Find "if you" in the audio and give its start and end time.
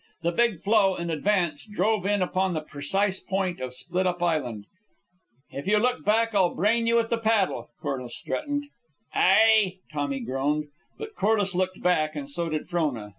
5.51-5.77